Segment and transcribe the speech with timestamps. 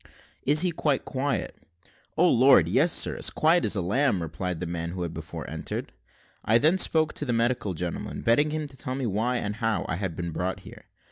[0.47, 1.55] "Is he quite quiet?"
[2.17, 2.67] "O Lord!
[2.67, 5.93] yes, sir, as quiet as a lamb," replied the man who had before entered.
[6.43, 9.97] I then spoke to the medical gentleman, begging him to tell why, and how, I
[9.97, 10.85] had been brought here.